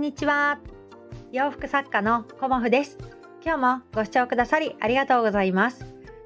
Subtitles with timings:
[0.00, 0.58] んにちは。
[1.30, 2.96] 洋服作家のコモフです。
[3.44, 5.84] 今日もご視聴くださりありがとうございます。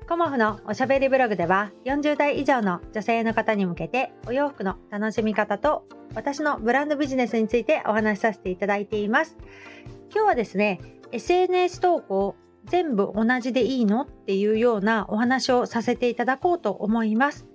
[0.08, 9.37] コモフのおしゃべりブログでは40代以上の女性の方に向けてお洋服の楽しみ方と私のブランドビジネスについてお話しさせていただいています。
[10.15, 10.79] 今日はですね
[11.11, 12.37] SNS 投稿
[12.67, 14.03] 全部同じでいいの？
[14.03, 17.48] っていうようなお話をさせていただこうと思います。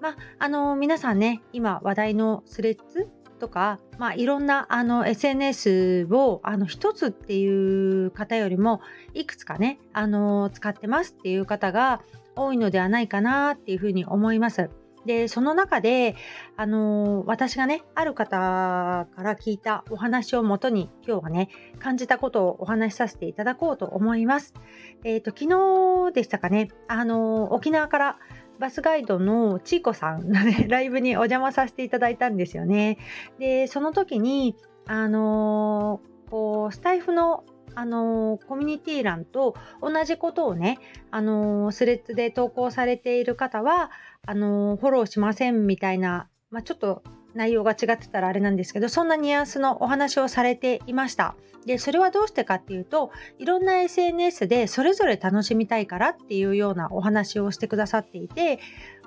[0.00, 3.08] まあ、あの皆さんね今話題のスレッズ
[3.42, 8.80] とか、まあ、いろんなあの SNS をあの1つっていう方よりも
[9.14, 12.02] いくつかねあの使ってますっていう方が
[12.36, 14.70] 多いのではないかなっていうふうに思います。
[15.04, 16.14] でその中で、
[16.56, 21.48] あの私がねある方から聞いたお話をもとに今日はね
[21.80, 24.54] 感じたことをお話しさせていただこうと思います。
[25.02, 28.18] えっ、ー、と昨日でしたかね、あの沖縄から
[28.62, 32.96] バスガイドのちいこさんのね、 ライブにお邪魔させていただいたんですよね。
[33.40, 34.54] で、その時に、
[34.86, 37.42] あのー、こう、スタイフの
[37.74, 40.78] あのー、コミュニティ欄と同じことをね、
[41.10, 43.90] あのー、スレッズで投稿されている方は、
[44.24, 47.02] あのフォローしませんみたいな、まあ、ちょっと
[47.34, 51.34] 内容が違ってたらあれなんですけどそんなニュアンスのお話をされていました。
[51.66, 58.58] でそれはどうしてかっていうといろんな SNS でそれぞれ楽しみたいからっていうようなお話をしてくださっていて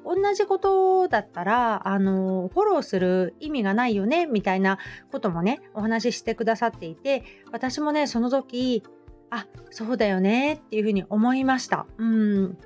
[0.06, 4.78] 同じことだったらあのフォローする意味がないよねみたいな
[5.12, 8.84] こともねお話ししてくださっていて私もねその時
[9.32, 11.88] あそうだよねっていうふうに思いました。
[11.98, 12.58] うん。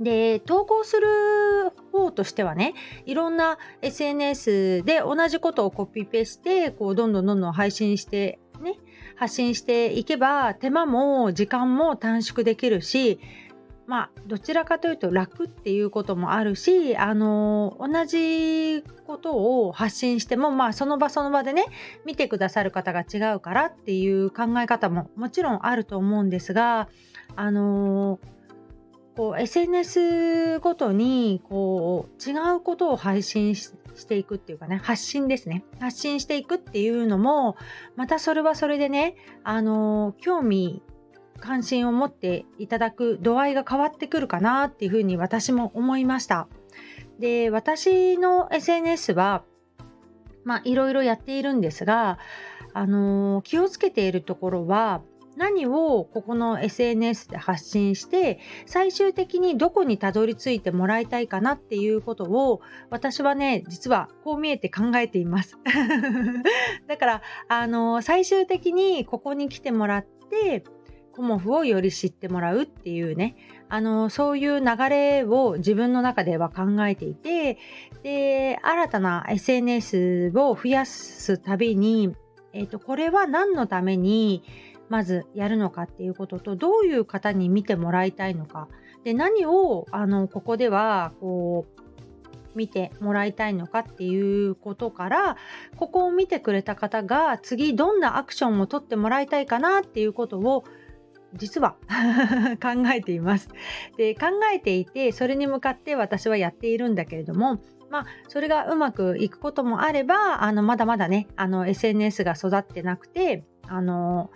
[0.00, 1.06] で投稿する
[1.92, 2.74] 方としてはね
[3.06, 8.74] いろんな SNS で同じことをコピペしてこうどんどんどんどん配信してね
[9.16, 13.18] 発信していけば手間も時間も短縮できるし
[13.86, 21.66] まあどちらかというと楽っていうこともあるしあの同じことを発信してもまあその場その場でね
[22.04, 26.88] 見てくださる方が違うからっていう考え方ももちろんあると思うんですが
[27.36, 28.35] あのー
[29.16, 33.74] こう SNS ごとにこう違うことを配信し
[34.06, 35.64] ていくっていうかね発信ですね。
[35.80, 37.56] 発信していくっていうのも
[37.96, 40.82] またそれはそれでねあの興味
[41.38, 46.48] 関心を持っていただく度合いが変わってくるかなっていうふうに私も思いました。
[47.18, 49.44] で私の SNS は
[50.44, 52.18] まあいろいろやっているんですが
[52.74, 55.00] あの気をつけているところは
[55.36, 62.60] 何をここの SNS で発信して最終的にどこにたどり着いてもらいたいかなっていうことを
[62.90, 65.58] 私はね実はこう見えて考えています。
[66.88, 70.64] だからあの最終的にここに来てもらって
[71.12, 73.36] コモフをより知ってもらうっていうね
[73.68, 77.58] あのそういう流れを自分の中では考えていて
[78.02, 82.14] で新たな SNS を増やすたびに、
[82.52, 84.44] えーとこれは何のために
[84.88, 88.68] まずやるのかっていうこととどういう方に見てもらいたいのか
[89.04, 91.86] で何をあのここではこう
[92.56, 95.36] 見てもらいたいのかっていうことから
[95.76, 100.64] ここを見てくれた方が次どんなアクションを取ってもらいたいかなっていうことを
[101.34, 101.76] 実は
[102.62, 103.48] 考えています。
[103.96, 107.60] で考えていてそれに向かって私はやっているんだけれども
[107.90, 114.30] まあそれがうまくいくこともあればあのまだまだねあの SNS が育ってなくてあの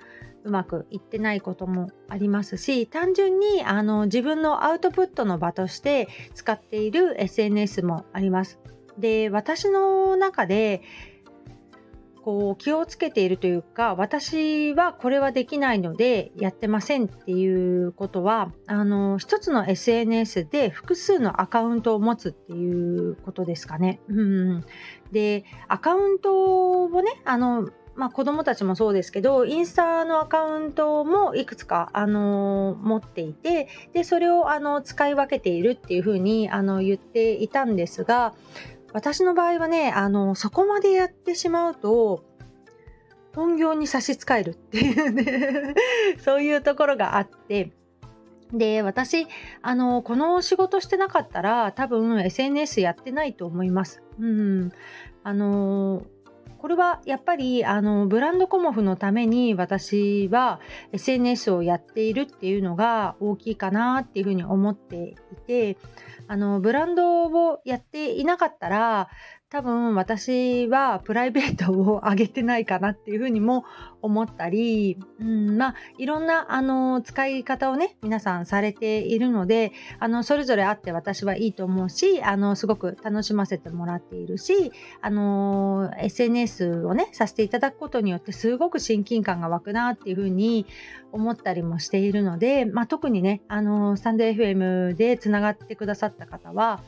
[0.45, 8.59] うまくいってないこともありますし単純にあの自分のアウトプットの場として使っている SNS もあります。
[8.99, 10.83] で私の中で
[12.23, 24.01] こう気をつけているというか私はこれはできないのでやってませんっていうことはあの一つの SNS で複数のアカウントを持つっていうことですかね。
[24.09, 24.65] うん、
[25.13, 27.71] でアカウントをねあの
[28.01, 38.33] まあ、子供たちもそうですけどインスタのアカウントもいくつか、あの、持っていてでそれを、あの使い分けているっていうふうに、あの言っていたんですが
[38.95, 42.25] 私の場合はね、あのそこまでやってしまうと
[43.37, 45.75] 本業に差し支えるっていうね
[46.25, 47.71] そういうところがあって
[48.51, 49.27] で私
[49.61, 54.03] あのこの仕事してなかったら多分 SNS やってないと思います。
[54.19, 54.73] うん、
[55.23, 56.03] あの
[56.61, 60.61] これはやっぱりあのブランドコモフのために私は
[60.93, 65.79] SNS をやっているっていうのが大きいかなっていうふうに思っていて
[66.29, 69.09] あのブランドをやっていなかったら
[69.51, 73.65] 多分私はプライベートを上げてないかなっていうふうにも
[74.01, 84.71] 思ったり、うん、まあいろんなあの使い方をね皆さんされているのであのそれぞれあって私はいいと思うしあのすごく楽しませてもらっているし
[85.01, 90.65] あの SNS をねさせていただくことによってすごく親近感が湧くなっていうふうに
[91.11, 96.81] 思ったりもしているので、まあ、特にねあのスタンド FM でつながってくださった方は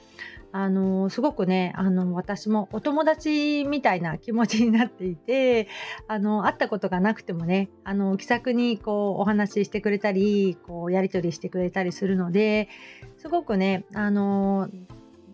[0.52, 5.66] あのすごくねあの私もお友達みたいな気持ちになっていて
[6.08, 12.69] あの会ったことがなくてもねあの気さくにこうお話ししてくれたりこうやり取りしてくれたりするので
[13.16, 14.69] すごくねあの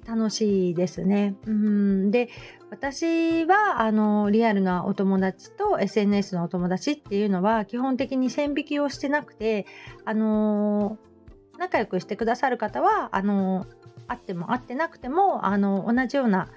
[0.07, 1.35] 楽しいですね。
[1.47, 2.31] うんで
[2.71, 9.67] 私はあのリアルなお友達と SNS のお友達っていうのは基本的に線引きをしてなくて
[10.05, 10.97] あの
[11.59, 13.67] 仲良くしてくださる方はあの
[14.09, 16.49] あっても会ってなくてもあの同じような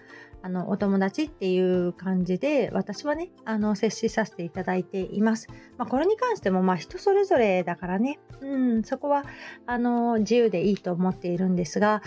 [0.43, 5.47] あのお友達っていう感じで私はねあの接しさせていただいています。
[5.77, 9.23] まあ、これに関してもまあ人それぞれだからね、うん、そこは
[9.67, 12.01] あの自由でいいと思っているんですが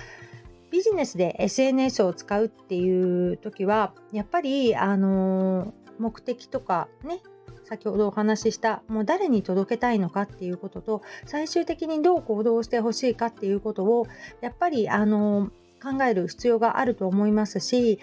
[0.72, 7.20] ビジネスで SNS を使うっていう時はやっぱりあの目的とかね
[7.64, 14.06] 先ほどお話ししたもう誰に届けたいのかっていうことと最終的にどう行動してほしいかっていうことを
[14.40, 15.50] やっぱりあの
[15.82, 17.98] 考える必要があると思いますし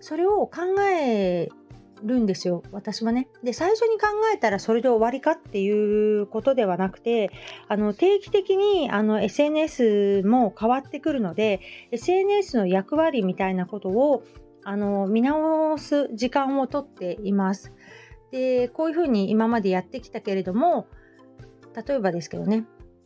[0.00, 1.48] それを考え
[2.02, 3.28] るんですよ私はね。
[3.42, 7.30] で最初に考えたらそれで終わりかっていうことではなくて
[7.68, 11.60] あの定期的にあの SNS も変わってくるので
[11.90, 14.22] SNS の役割みたいなことを
[14.64, 17.72] あの見直す時間をとっています。
[18.34, 20.88] でこういうふうに今までやってきたけれども
[21.86, 22.64] 例えばですけどね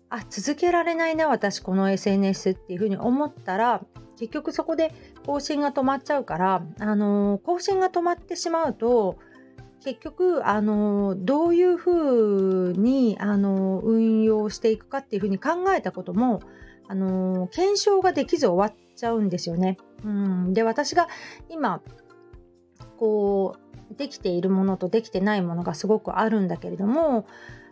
[0.09, 3.85] あ続けられないな私この SNS っていうふうに思ったら
[4.19, 4.95] 結局そこで
[5.27, 9.19] 更新が止まっちゃうから、あのー、更新が止まってしまうと
[9.85, 16.41] 結局、あのー、どういうふうに、あのー、運用していくかっていうふうに考えたことも、
[16.89, 19.77] あの検証ができず終わっちゃうんですよね。
[20.05, 21.07] うん、で私が
[21.49, 21.81] 今
[22.97, 27.27] こうできているものとできてないものがすごくあるんだけれども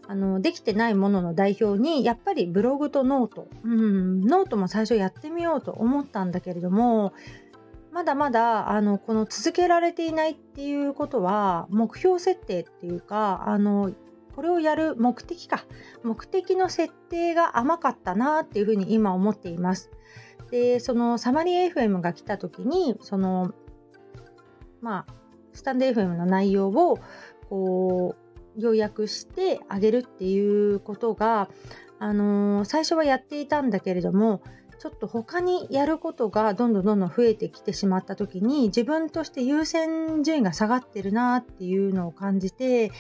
[0.08, 7.12] あのできてないものの代表にやっぱりブログと note、うん、ノートも最初やってみようと思ったんだけれども
[7.92, 13.90] まだまだあのこの続けられていないっていうことは目標設定っていうかあの
[14.36, 15.64] これをやる目的か
[16.02, 19.90] 目的の設定が甘かったなっていうふうに今思っています。
[20.50, 23.52] でそのサマリー FM が来た時にその
[24.80, 25.12] まあ
[25.56, 26.98] スタンド FM の内容を
[27.48, 31.48] こう要約してあげるっていうことが、
[31.98, 34.42] あのー、最初はやっていたんだけれども
[34.78, 42.92] ちょっと他にやることがどんどんどんどん増えてきてしまった時に自分として優先順位が下がってるなっていうのを感じて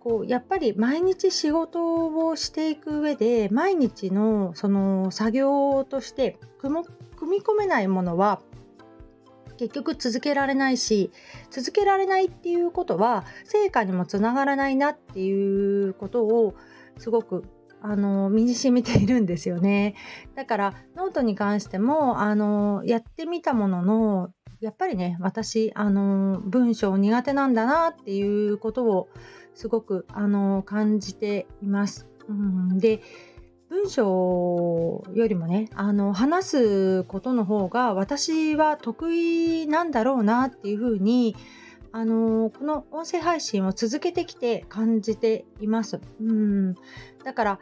[0.00, 6.80] こうやっぱり毎日仕事をしていく上で毎日のその作業として組
[7.30, 8.40] み込めないものは
[9.62, 11.12] 結局続けられないし
[11.50, 16.56] 続けられないっていうことは成果にもつながらないなっていうことを
[16.98, 17.44] すごく
[17.80, 19.94] あの身に染みているんですよね
[20.34, 24.30] だからノートに関してもあのやってみたものの
[24.60, 29.08] やっぱりね私あの文章苦手なんだなっていうことを
[29.54, 32.08] すごくあの感じています。
[32.28, 33.00] うん、で
[33.72, 41.34] 文章よりもねあの話すことの方が私は得意なんだろうなっていうふうに
[41.90, 46.00] あのこの音声配信を続けてきて感じています。
[46.20, 46.74] うん
[47.24, 47.58] だから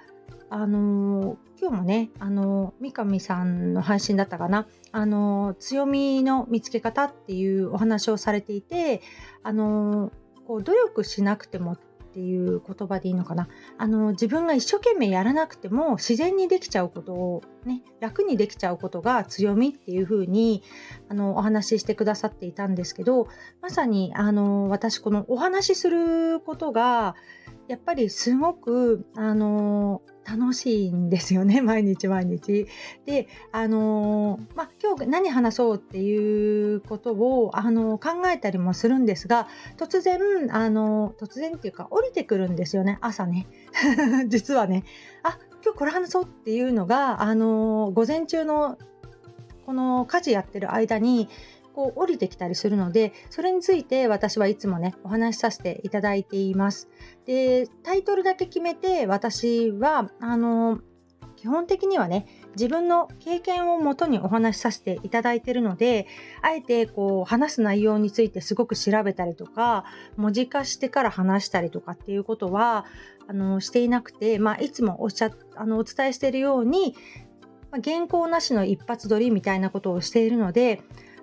[0.48, 9.00] あの今日もねあの三上さんの配信だったかなあの強みの見つけ方っていうお話をされていて
[9.44, 10.10] あの
[10.44, 11.76] こう努力しなくても
[12.10, 13.48] っていう言葉でいいのかな。
[13.78, 20.64] あの自分が一生懸命やらなくても自然にできちゃうことをね楽にできちゃうことが強みっていうふうに
[21.08, 23.28] あのお話ししてくださっていたんですけど
[23.62, 27.14] まさにあの私このお話しすることが
[27.70, 32.66] やっぱりすごくあの楽しいんですよね毎日毎日。
[33.06, 39.46] であの、ま、今日何話そうっていうことを、あの、考えたりもするんですが
[39.76, 40.18] 突然、
[40.50, 43.46] あの、突然っていうか降りてくるんですよね朝ね
[44.26, 44.82] 実はね
[45.22, 48.78] あ今日これ話そうっていうのが、あの午前中の
[49.64, 51.28] この家事やってる間に
[51.80, 56.90] こう降りてきたりするのでそれについて私はいつもねお話しさせていただいています。
[57.24, 60.80] でタイトルだけ決めて私はあの
[61.36, 66.06] 基本的にはね自分の経験をもとにお話しさせていただいてるので
[66.42, 69.84] あえてこう話す内容についてすごく調べたりとか
[70.18, 72.84] 文字化してから話したりとかっていうことは
[73.26, 76.94] あのしていなくて、まあ、いつもおっしゃあのお伝えしているように、
[77.70, 80.82] まあ、原稿なしの一発撮りみたいなことをしているので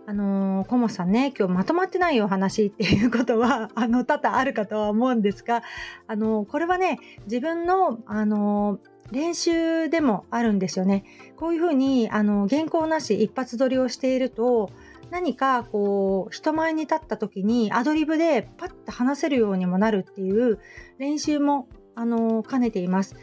[0.10, 5.64] あのー、コモさんね、今日まとまってないお話っていうことは、 あの、多々あるかとは思うんですが、
[6.08, 11.06] あのー、これはね、自分の、あのー練習でもあるんですよね。
[11.38, 14.70] こういうふうにあの原稿なし一発撮りをしていると
[15.12, 20.60] 何かこう人前に立った時にアドリブでパッと話せるようにもなるっていう
[20.98, 23.16] 練習もあの兼ねています。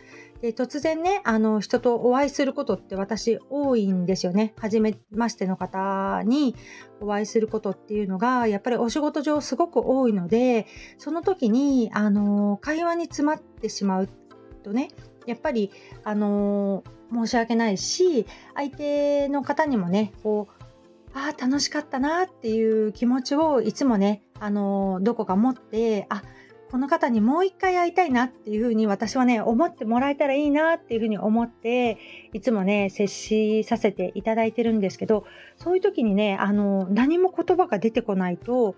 [0.45, 4.53] で突然ねあの人とお会いすることって私多いんですよね。
[4.59, 6.55] 初めましての方に
[7.01, 10.67] お会いすることっていうのがやっぱりお仕事上すごく多いので
[10.99, 14.09] その時にあの会話に詰まってしまう
[14.63, 14.91] とね
[15.25, 15.71] やっぱり、
[16.05, 20.65] あの、申し訳ないし相手の方にもねこう
[21.15, 26.23] ああ楽しかったなっていう気持ちをいつもね、あの、どこか持ってあ
[26.75, 31.99] この方にもう一回会いたいなっていうふうに私はね思ってもらえたらいいなっていうふうに思って
[32.33, 35.25] いつもね接しさせていただいてるんですけど
[35.57, 38.75] そういう時にねあの何も言葉が出てこないと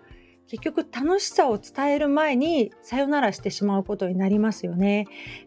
[0.47, 5.07] 結局楽しさを伝える前にさよならしてしまうことになりますよね。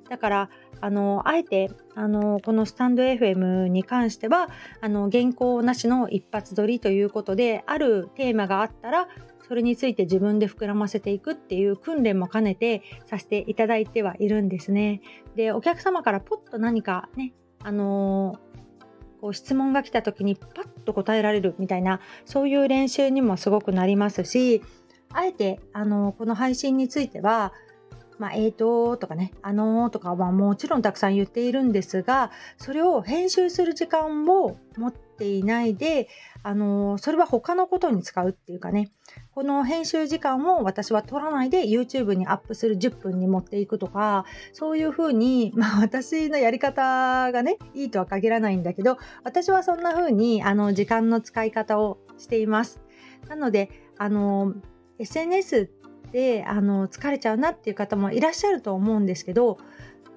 [0.10, 0.50] だから
[0.82, 4.50] あのあえてあのこのスタンド FM に関しては
[4.82, 9.08] あの原稿なしの一発撮りということであるテーマがあったら
[9.50, 15.02] それについて自分で膨らませていくっていう訓練も兼ねてさせていただいてはいるんですね。
[15.36, 18.38] でお客様からポッと何かねあの
[19.22, 24.62] こう質問が来た時にパッと答えられるみたいなそういう練習にもすごくなりますし
[25.12, 27.52] あえてあのこの配信については
[28.20, 36.10] まあ、えーととかね、あのーとかはもちろんたくさん言っているんですが、それを編集する時間を持っていないで、
[36.44, 38.92] あのー、それは他のことに使うっていうかね、
[39.34, 52.82] この編集時間を私は取らないで YouTube にアップする10分に持っていくとか、そういうふうに、まあ私のやり方がね、いいとは限らないんだけど、私はそんなふうに、あの、時間の使い方をしています。
[53.30, 54.54] なので、あの、
[55.00, 55.79] SNS って
[56.12, 59.58] であの疲れちゃうなっていう方もいらっしゃると思うんですけど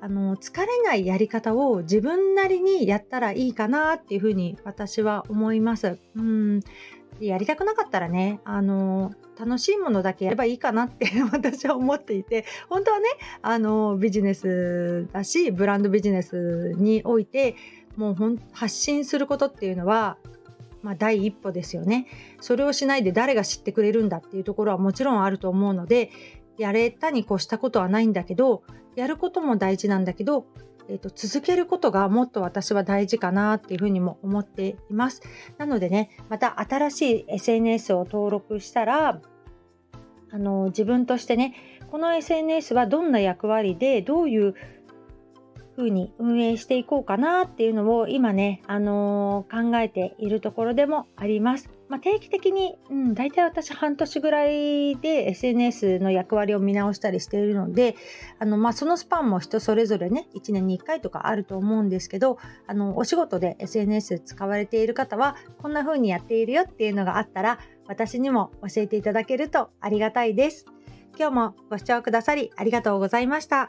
[0.01, 5.99] あの疲れないやり方を自分なりにやったらいいかなっていうふうに私は思います。
[6.17, 6.61] うん
[7.21, 13.09] やりたくなかったらねあの楽しいものだけやればいいかなって 私は思っていて本当はね
[13.43, 17.55] あのビジネスだしブランドビジネスにおいて
[17.97, 20.17] もうほん発信することっていうのは
[20.83, 22.07] まあ、第一歩ですよね。
[22.41, 26.11] それをしないで誰が知ってくれるんだっていうところはもちろんあると思うので、
[26.59, 28.63] やれたに越したことはないんだけど、
[28.97, 30.47] やることも大事なんだけど、
[30.89, 35.23] えーと、続けることがもっと私は大事かなっていうふうにも思っています。
[35.59, 39.21] なのでね、また新しい SNS を登録したら、
[40.31, 41.55] あの自分としてね、
[41.91, 44.55] この SNS はどんな役割でどういう
[45.77, 51.71] 風に運営していこうかなっていうのを今ね、あのー、考えているところでもあります。
[51.89, 57.97] まあ、定期的に、うん、大体私半年ぐらいで SNS の役割を見直したりしているので、
[58.39, 70.65] あのまあ、そのスパンも人それぞれね、1年に1回とかあると思うんですけど、あのお仕事で SNS 使われている方は、こんな風にやっているよっていうのがあったら、私にも教えていただけるとありがたいです。
[71.19, 73.69] 今日もご視聴くださりありがとうございました。